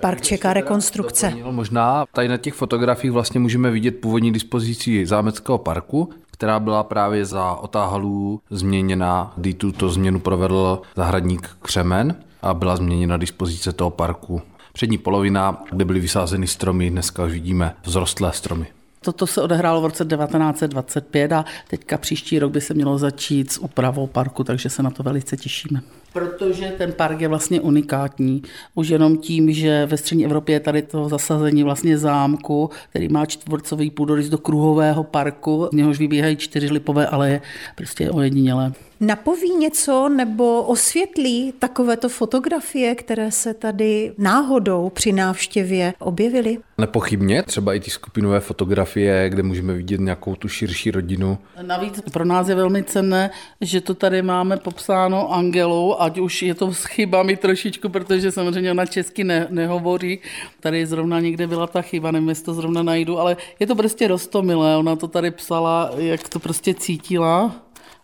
Park 0.00 0.20
čeká 0.20 0.52
rekonstrukce. 0.52 1.32
Možná 1.50 2.06
tady 2.12 2.28
na 2.28 2.36
těch 2.36 2.54
fotografiích 2.54 3.12
vlastně 3.12 3.40
můžeme 3.40 3.70
vidět 3.70 3.90
původní 3.90 4.32
dispozici 4.32 5.06
zámeckého 5.06 5.58
parku, 5.58 6.10
která 6.30 6.60
byla 6.60 6.82
právě 6.82 7.24
za 7.24 7.54
otáhalů 7.54 8.40
změněna, 8.50 9.32
kdy 9.36 9.54
tuto 9.54 9.88
změnu 9.88 10.20
provedl 10.20 10.82
zahradník 10.96 11.50
Křemen 11.62 12.14
a 12.42 12.54
byla 12.54 12.76
změněna 12.76 13.16
dispozice 13.16 13.72
toho 13.72 13.90
parku. 13.90 14.42
Přední 14.72 14.98
polovina, 14.98 15.62
kde 15.70 15.84
byly 15.84 16.00
vysázeny 16.00 16.46
stromy, 16.46 16.90
dneska 16.90 17.24
už 17.24 17.32
vidíme 17.32 17.74
vzrostlé 17.82 18.32
stromy. 18.32 18.66
Toto 19.00 19.26
se 19.26 19.42
odehrálo 19.42 19.80
v 19.80 19.84
roce 19.84 20.04
1925 20.04 21.32
a 21.32 21.44
teďka 21.68 21.98
příští 21.98 22.38
rok 22.38 22.52
by 22.52 22.60
se 22.60 22.74
mělo 22.74 22.98
začít 22.98 23.52
s 23.52 23.58
úpravou 23.58 24.06
parku, 24.06 24.44
takže 24.44 24.70
se 24.70 24.82
na 24.82 24.90
to 24.90 25.02
velice 25.02 25.36
těšíme. 25.36 25.80
Protože 26.16 26.74
ten 26.78 26.92
park 26.92 27.20
je 27.20 27.28
vlastně 27.28 27.60
unikátní. 27.60 28.42
Už 28.74 28.88
jenom 28.88 29.16
tím, 29.16 29.52
že 29.52 29.86
ve 29.86 29.96
střední 29.96 30.24
Evropě 30.24 30.54
je 30.54 30.60
tady 30.60 30.82
to 30.82 31.08
zasazení 31.08 31.62
vlastně 31.62 31.98
zámku, 31.98 32.70
který 32.90 33.08
má 33.08 33.26
čtvrcový 33.26 33.90
půdorys 33.90 34.28
do 34.28 34.38
kruhového 34.38 35.04
parku, 35.04 35.68
z 35.72 35.76
něhož 35.76 35.98
vybíhají 35.98 36.36
čtyři 36.36 36.72
lipové 36.72 37.06
aleje, 37.06 37.40
prostě 37.74 38.10
ojedinělé. 38.10 38.72
Napoví 39.00 39.56
něco 39.56 40.08
nebo 40.08 40.62
osvětlí 40.62 41.52
takovéto 41.58 42.08
fotografie, 42.08 42.94
které 42.94 43.30
se 43.30 43.54
tady 43.54 44.12
náhodou 44.18 44.90
při 44.94 45.12
návštěvě 45.12 45.94
objevily? 45.98 46.58
Nepochybně, 46.78 47.42
třeba 47.42 47.74
i 47.74 47.80
ty 47.80 47.90
skupinové 47.90 48.40
fotografie, 48.40 49.30
kde 49.30 49.42
můžeme 49.42 49.74
vidět 49.74 50.00
nějakou 50.00 50.34
tu 50.34 50.48
širší 50.48 50.90
rodinu. 50.90 51.38
Navíc 51.62 52.00
pro 52.12 52.24
nás 52.24 52.48
je 52.48 52.54
velmi 52.54 52.84
cenné, 52.84 53.30
že 53.60 53.80
to 53.80 53.94
tady 53.94 54.22
máme 54.22 54.56
popsáno 54.56 55.32
Angelou, 55.32 55.94
ať 56.06 56.18
už 56.18 56.42
je 56.42 56.54
to 56.54 56.70
s 56.72 56.84
chybami 56.84 57.36
trošičku, 57.36 57.88
protože 57.88 58.32
samozřejmě 58.32 58.70
ona 58.70 58.86
česky 58.86 59.24
ne, 59.24 59.46
nehovorí. 59.50 60.18
Tady 60.60 60.86
zrovna 60.86 61.20
někde 61.20 61.46
byla 61.46 61.66
ta 61.66 61.82
chyba, 61.82 62.10
nevím, 62.10 62.28
jestli 62.28 62.44
to 62.44 62.54
zrovna 62.54 62.82
najdu, 62.82 63.18
ale 63.18 63.36
je 63.60 63.66
to 63.66 63.74
prostě 63.74 64.08
rostomilé. 64.08 64.76
Ona 64.76 64.96
to 64.96 65.08
tady 65.08 65.30
psala, 65.30 65.90
jak 65.96 66.28
to 66.28 66.38
prostě 66.38 66.74
cítila. 66.74 67.54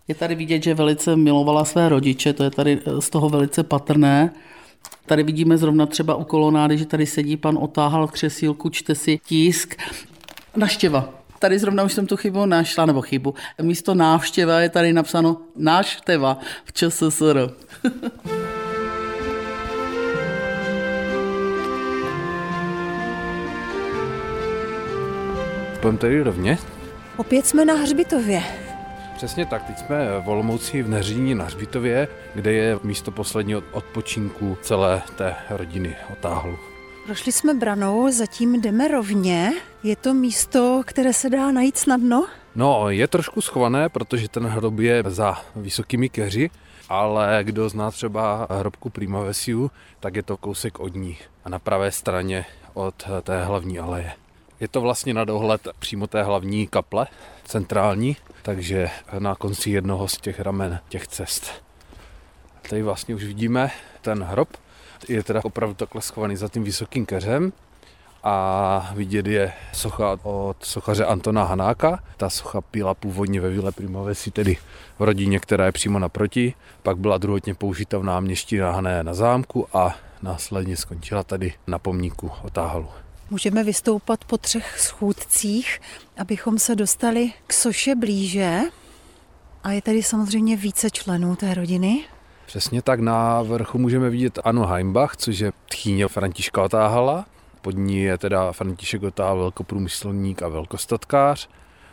Je 0.08 0.14
tady 0.14 0.34
vidět, 0.34 0.62
že 0.62 0.74
velice 0.74 1.16
milovala 1.16 1.64
své 1.64 1.88
rodiče, 1.88 2.32
to 2.32 2.44
je 2.44 2.50
tady 2.50 2.78
z 2.98 3.10
toho 3.10 3.28
velice 3.28 3.62
patrné. 3.62 4.34
Tady 5.06 5.22
vidíme 5.22 5.58
zrovna 5.58 5.86
třeba 5.86 6.14
u 6.14 6.24
kolonády, 6.24 6.78
že 6.78 6.86
tady 6.86 7.06
sedí 7.06 7.36
pan 7.36 7.58
Otáhal 7.60 8.08
křesílku, 8.08 8.68
čte 8.68 8.94
si 8.94 9.20
tisk. 9.26 9.76
Naštěva. 10.56 11.08
Tady 11.38 11.58
zrovna 11.58 11.82
už 11.82 11.92
jsem 11.92 12.06
tu 12.06 12.16
chybu 12.16 12.46
našla, 12.46 12.86
nebo 12.86 13.02
chybu. 13.02 13.34
Místo 13.62 13.94
návštěva 13.94 14.60
je 14.60 14.68
tady 14.68 14.92
napsáno 14.92 15.36
návštěva 15.56 16.38
v 16.64 16.72
ČSSR. 16.72 17.50
Pojďme 25.80 25.98
tady 25.98 26.22
rovně. 26.22 26.58
Opět 27.16 27.46
jsme 27.46 27.64
na 27.64 27.74
Hřbitově. 27.74 28.42
Přesně 29.16 29.46
tak, 29.46 29.62
teď 29.62 29.78
jsme 29.78 30.20
v 30.24 30.28
Olomouci 30.28 30.82
v 30.82 30.88
Neříní 30.88 31.34
na 31.34 31.44
Hřbitově, 31.44 32.08
kde 32.34 32.52
je 32.52 32.78
místo 32.82 33.10
posledního 33.10 33.62
odpočinku 33.72 34.58
celé 34.62 35.02
té 35.16 35.34
rodiny 35.50 35.96
Otáhlu. 36.12 36.58
Prošli 37.06 37.32
jsme 37.32 37.54
branou, 37.54 38.12
zatím 38.12 38.60
jdeme 38.60 38.88
rovně. 38.88 39.52
Je 39.82 39.96
to 39.96 40.14
místo, 40.14 40.82
které 40.86 41.12
se 41.12 41.30
dá 41.30 41.50
najít 41.50 41.78
snadno? 41.78 42.26
No, 42.54 42.90
je 42.90 43.08
trošku 43.08 43.40
schované, 43.40 43.88
protože 43.88 44.28
ten 44.28 44.46
hrob 44.46 44.78
je 44.78 45.02
za 45.06 45.40
vysokými 45.56 46.08
keři, 46.08 46.50
ale 46.92 47.40
kdo 47.42 47.68
zná 47.68 47.90
třeba 47.90 48.46
hrobku 48.50 48.90
Primavesiu, 48.90 49.70
tak 50.00 50.16
je 50.16 50.22
to 50.22 50.36
kousek 50.36 50.80
od 50.80 50.94
ní 50.94 51.18
a 51.44 51.48
na 51.48 51.58
pravé 51.58 51.92
straně 51.92 52.44
od 52.74 53.08
té 53.22 53.44
hlavní 53.44 53.78
aleje. 53.78 54.12
Je 54.60 54.68
to 54.68 54.80
vlastně 54.80 55.14
na 55.14 55.24
dohled 55.24 55.68
přímo 55.78 56.06
té 56.06 56.22
hlavní 56.22 56.66
kaple, 56.66 57.06
centrální, 57.44 58.16
takže 58.42 58.90
na 59.18 59.34
konci 59.34 59.70
jednoho 59.70 60.08
z 60.08 60.16
těch 60.16 60.40
ramen 60.40 60.80
těch 60.88 61.06
cest. 61.06 61.62
Tady 62.68 62.82
vlastně 62.82 63.14
už 63.14 63.24
vidíme 63.24 63.70
ten 64.00 64.22
hrob, 64.22 64.48
je 65.08 65.22
teda 65.22 65.40
opravdu 65.44 65.74
takhle 65.74 66.02
schovaný 66.02 66.36
za 66.36 66.48
tím 66.48 66.64
vysokým 66.64 67.06
keřem 67.06 67.52
a 68.24 68.90
vidět 68.94 69.26
je 69.26 69.52
socha 69.72 70.18
od 70.22 70.56
sochaře 70.60 71.04
Antona 71.04 71.44
Hanáka. 71.44 72.02
Ta 72.16 72.30
socha 72.30 72.60
byla 72.72 72.94
původně 72.94 73.40
ve 73.40 73.50
Vile 73.50 73.72
Primavesi, 73.72 74.30
tedy 74.30 74.56
v 74.98 75.02
rodině, 75.02 75.40
která 75.40 75.66
je 75.66 75.72
přímo 75.72 75.98
naproti. 75.98 76.54
Pak 76.82 76.98
byla 76.98 77.18
druhotně 77.18 77.54
použita 77.54 77.98
v 77.98 78.04
náměstí 78.04 78.56
na 78.56 78.72
Hané 78.72 79.04
na 79.04 79.14
zámku 79.14 79.66
a 79.76 79.94
následně 80.22 80.76
skončila 80.76 81.22
tady 81.22 81.54
na 81.66 81.78
pomníku 81.78 82.30
Otáhalu. 82.42 82.88
Můžeme 83.30 83.64
vystoupat 83.64 84.24
po 84.24 84.38
třech 84.38 84.80
schůdcích, 84.80 85.80
abychom 86.18 86.58
se 86.58 86.76
dostali 86.76 87.32
k 87.46 87.52
soše 87.52 87.94
blíže. 87.94 88.60
A 89.64 89.72
je 89.72 89.82
tady 89.82 90.02
samozřejmě 90.02 90.56
více 90.56 90.90
členů 90.90 91.36
té 91.36 91.54
rodiny. 91.54 92.04
Přesně 92.46 92.82
tak, 92.82 93.00
na 93.00 93.42
vrchu 93.42 93.78
můžeme 93.78 94.10
vidět 94.10 94.38
Anu 94.44 94.66
Heimbach, 94.66 95.16
což 95.16 95.38
je 95.38 95.52
tchýně 95.68 96.08
Františka 96.08 96.62
Otáhala. 96.62 97.26
Pod 97.62 97.76
ní 97.76 98.02
je 98.02 98.18
teda 98.18 98.52
František 98.52 99.02
Otáhal 99.02 99.38
velkoprůmyslník 99.38 100.42
a 100.42 100.48
velkostatkář. 100.48 101.48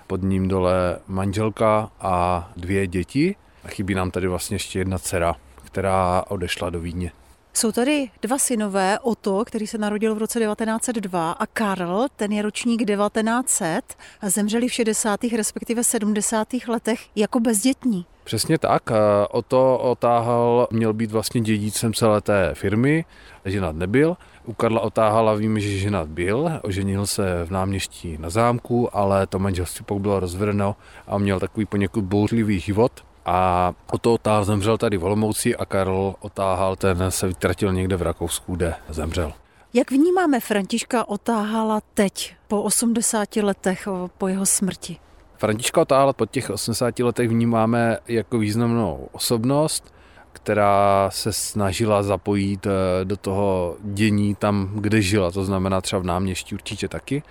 Pod 0.08 0.22
ním 0.22 0.48
dole 0.48 1.00
manželka 1.08 1.92
a 2.00 2.50
dvě 2.58 2.88
děti. 2.88 3.36
A 3.64 3.68
chybí 3.68 3.94
nám 3.94 4.12
tady 4.12 4.28
vlastně 4.28 4.56
ještě 4.56 4.80
jedna 4.80 5.00
dcera, 5.00 5.36
která 5.64 6.24
odešla 6.28 6.70
do 6.70 6.80
Vídně. 6.80 7.12
Jsou 7.54 7.72
tady 7.72 8.10
dva 8.22 8.38
synové, 8.38 9.00
Otto, 9.00 9.46
který 9.46 9.68
se 9.68 9.78
narodil 9.78 10.16
v 10.16 10.18
roce 10.18 10.40
1902 10.40 11.32
a 11.32 11.46
Karl, 11.46 12.08
ten 12.16 12.32
je 12.32 12.42
ročník 12.42 12.86
1900 12.86 13.82
a 14.22 14.30
zemřeli 14.30 14.68
v 14.68 14.74
60. 14.74 15.24
respektive 15.24 15.84
70. 15.84 16.48
letech 16.68 17.00
jako 17.16 17.40
bezdětní. 17.40 18.06
Přesně 18.24 18.58
tak. 18.58 18.90
Otto 19.30 19.78
Otáhal 19.78 20.68
měl 20.72 20.94
být 20.94 21.12
vlastně 21.12 21.42
dědícem 21.42 21.94
celé 21.94 22.22
té 22.22 22.52
firmy, 22.54 23.06
ženat 23.46 23.76
nebyl. 23.76 24.18
U 24.50 24.54
Karla 24.54 24.82
Otáhala 24.82 25.34
víme, 25.34 25.60
že 25.60 25.78
ženat 25.78 26.08
byl, 26.08 26.60
oženil 26.64 27.08
se 27.08 27.46
v 27.46 27.52
náměstí 27.52 28.18
na 28.20 28.30
zámku, 28.30 28.96
ale 28.98 29.28
to 29.28 29.40
manželství 29.40 29.86
pak 29.86 29.98
bylo 29.98 30.20
rozvedeno 30.20 30.76
a 31.08 31.18
měl 31.18 31.40
takový 31.40 31.66
poněkud 31.66 32.04
bouřlivý 32.04 32.60
život 32.60 32.92
a 33.26 33.72
Otto 33.92 34.14
Otáhal 34.14 34.46
zemřel 34.46 34.78
tady 34.78 34.98
v 34.98 35.04
Olomouci 35.04 35.56
a 35.56 35.66
Karl 35.66 36.16
Otáhal 36.20 36.76
ten 36.76 36.98
se 37.10 37.28
vytratil 37.28 37.74
někde 37.74 37.96
v 37.96 38.02
Rakousku, 38.02 38.56
kde 38.56 38.76
zemřel. 38.90 39.34
Jak 39.74 39.92
vnímáme 39.92 40.40
Františka 40.40 41.10
Otáhala 41.10 41.82
teď, 41.94 42.36
po 42.48 42.62
80 42.62 43.36
letech 43.36 43.88
po 44.18 44.28
jeho 44.28 44.46
smrti? 44.46 44.98
Františka 45.38 45.82
Otáhala 45.82 46.14
po 46.14 46.26
těch 46.26 46.50
80 46.50 47.00
letech 47.00 47.30
vnímáme 47.30 47.98
jako 48.08 48.38
významnou 48.38 49.10
osobnost, 49.12 49.94
která 50.34 51.10
se 51.12 51.34
snažila 51.34 52.04
zapojit 52.04 52.68
eh, 52.68 53.06
do 53.06 53.18
toho 53.18 53.76
dění 53.82 54.36
tam, 54.36 54.72
kde 54.76 55.02
žila, 55.02 55.32
to 55.32 55.46
znamená 55.46 55.82
třeba 55.82 56.02
v 56.02 56.06
náměstí 56.06 56.56
určitě 56.56 56.88
taky 56.88 57.24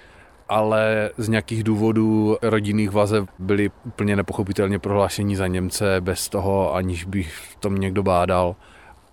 ale 0.48 1.11
z 1.16 1.28
nějakých 1.28 1.64
důvodů 1.64 2.37
rodinných 2.42 2.90
vazeb 2.90 3.28
byly 3.38 3.70
úplně 3.87 4.16
nepochopitelně 4.16 4.78
prohlášení 4.78 5.37
za 5.37 5.46
Němce 5.46 6.00
bez 6.00 6.28
toho, 6.28 6.74
aniž 6.74 7.04
by 7.04 7.22
v 7.22 7.56
tom 7.61 7.74
někdo 7.74 8.02
bádal. 8.02 8.56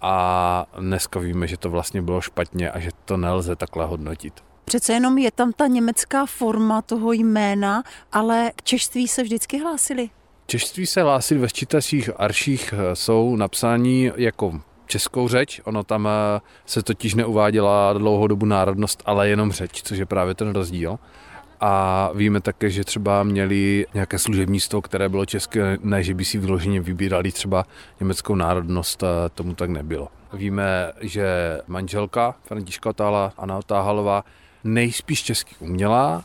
A 0.02 0.65
dneska 0.80 1.19
víme, 1.19 1.48
že 1.48 1.58
to 1.58 1.69
vlastně 1.69 2.02
bylo 2.02 2.21
špatně 2.21 2.71
a 2.71 2.80
že 2.80 2.89
to 3.06 3.17
nelze 3.17 3.56
takhle 3.56 3.86
hodnotit. 3.86 4.34
Přece 4.65 4.93
jenom 4.93 5.17
je 5.17 5.32
tam 5.32 5.52
ta 5.52 5.67
německá 5.67 6.26
forma 6.26 6.82
toho 6.82 7.12
jména, 7.12 7.84
ale 8.12 8.52
k 8.56 8.63
češtví 8.63 9.08
se 9.08 9.24
vždycky 9.24 9.60
hlásili. 9.60 10.10
Češtví 10.48 10.86
se 10.86 11.02
hlásili 11.02 11.40
ve 11.40 11.50
ščítacích 11.50 12.10
arších, 12.18 12.74
jsou 12.94 13.36
napsání 13.36 14.12
jako 14.16 14.62
českou 14.86 15.28
řeč, 15.28 15.62
ono 15.64 15.84
tam 15.84 16.08
eh, 16.08 16.42
se 16.66 16.84
totiž 16.84 17.14
neuváděla 17.16 17.94
dlouhou 17.94 18.28
dobu 18.28 18.46
národnost, 18.46 19.04
ale 19.06 19.30
jenom 19.30 19.52
řeč, 19.52 19.82
což 19.84 19.98
je 19.98 20.06
právě 20.06 20.34
ten 20.34 20.50
rozdíl. 20.50 21.00
A 21.60 22.10
víme 22.14 22.42
také, 22.42 22.70
že 22.70 22.84
třeba 22.84 23.24
měli 23.24 23.86
nějaké 23.94 24.20
služební 24.20 24.60
sto, 24.60 24.82
které 24.82 25.10
bylo 25.10 25.26
české, 25.26 25.78
ne, 25.82 26.04
že 26.04 26.14
by 26.14 26.26
si 26.26 26.38
vyloženě 26.38 26.82
vybírali 26.82 27.32
třeba 27.32 27.66
německou 28.00 28.36
národnost, 28.36 29.04
tomu 29.34 29.56
tak 29.56 29.70
nebylo. 29.70 30.08
Víme, 30.34 30.92
že 31.02 31.28
manželka 31.68 32.36
Františka 32.44 32.90
Otála, 32.90 33.34
Anna 33.38 33.58
Otáhalová, 33.58 34.24
nejspíš 34.65 35.23
česky 35.23 35.56
uměla, 35.60 36.23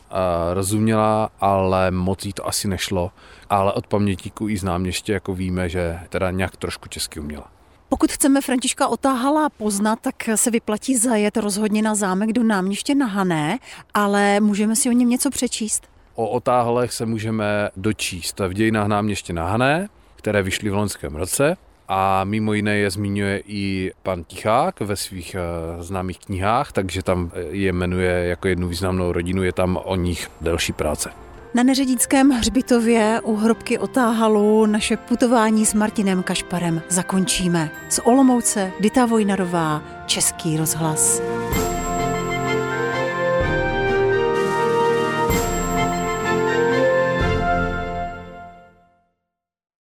rozuměla, 0.53 1.29
ale 1.39 1.91
moc 1.91 2.25
jí 2.25 2.33
to 2.33 2.47
asi 2.47 2.67
nešlo. 2.67 3.11
Ale 3.49 3.73
od 3.73 3.87
pamětníků 3.87 4.49
i 4.49 4.57
znám 4.57 4.85
ještě 4.85 5.13
jako 5.13 5.35
víme, 5.35 5.69
že 5.69 5.99
teda 6.09 6.31
nějak 6.31 6.57
trošku 6.57 6.89
česky 6.89 7.19
uměla. 7.19 7.47
Pokud 7.89 8.11
chceme 8.11 8.41
Františka 8.41 8.87
Otáhala 8.87 9.49
poznat, 9.49 9.99
tak 10.01 10.15
se 10.35 10.51
vyplatí 10.51 10.97
zajet 10.97 11.37
rozhodně 11.37 11.81
na 11.81 11.95
zámek 11.95 12.33
do 12.33 12.43
náměště 12.43 12.95
na 12.95 13.05
Hané, 13.05 13.59
ale 13.93 14.39
můžeme 14.39 14.75
si 14.75 14.89
o 14.89 14.91
něm 14.91 15.09
něco 15.09 15.29
přečíst. 15.29 15.87
O 16.15 16.27
Otáhalech 16.27 16.93
se 16.93 17.05
můžeme 17.05 17.69
dočíst 17.75 18.39
v 18.39 18.53
dějinách 18.53 18.87
náměště 18.87 19.33
na 19.33 19.47
Hané, 19.47 19.89
které 20.15 20.43
vyšly 20.43 20.69
v 20.69 20.73
loňském 20.73 21.15
roce. 21.15 21.57
A 21.93 22.23
mimo 22.23 22.53
jiné 22.53 22.77
je 22.77 22.91
zmiňuje 22.91 23.43
i 23.47 23.91
pan 24.03 24.23
Tichák 24.23 24.79
ve 24.79 24.95
svých 24.95 25.35
uh, 25.35 25.83
známých 25.83 26.19
knihách, 26.19 26.71
takže 26.71 27.03
tam 27.03 27.31
je 27.49 27.73
jmenuje 27.73 28.27
jako 28.27 28.47
jednu 28.47 28.67
významnou 28.67 29.11
rodinu, 29.11 29.43
je 29.43 29.51
tam 29.51 29.79
o 29.83 29.95
nich 29.95 30.31
delší 30.41 30.73
práce. 30.73 31.09
Na 31.53 31.63
Neředickém 31.63 32.29
hřbitově 32.29 33.21
u 33.23 33.35
hrobky 33.35 33.77
Otáhalu 33.77 34.65
naše 34.65 34.97
putování 34.97 35.65
s 35.65 35.73
Martinem 35.73 36.23
Kašparem 36.23 36.81
zakončíme. 36.89 37.71
Z 37.89 37.99
Olomouce 38.03 38.71
Dita 38.79 39.05
Vojnarová, 39.05 39.83
Český 40.05 40.57
rozhlas. 40.57 41.21